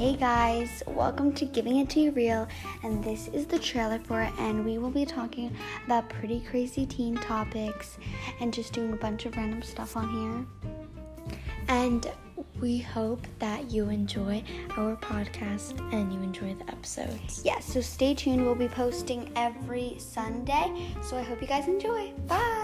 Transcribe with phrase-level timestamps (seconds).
[0.00, 2.48] Hey guys, welcome to Giving It to You Real,
[2.82, 4.32] and this is the trailer for it.
[4.38, 5.54] And we will be talking
[5.84, 7.98] about pretty crazy teen topics
[8.40, 11.36] and just doing a bunch of random stuff on here.
[11.68, 12.10] And
[12.62, 14.42] we hope that you enjoy
[14.78, 17.42] our podcast and you enjoy the episodes.
[17.44, 18.42] Yes, so stay tuned.
[18.42, 20.94] We'll be posting every Sunday.
[21.02, 22.10] So I hope you guys enjoy.
[22.26, 22.59] Bye.